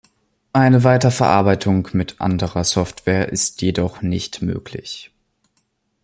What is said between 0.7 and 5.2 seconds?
Weiterverarbeitung mit anderer Software ist jedoch nicht möglich.